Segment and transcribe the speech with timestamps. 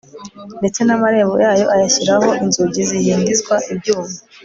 [0.59, 4.15] ndetse n'amarembo yayo ayashyiraho inzugi zihindizwa ibyuma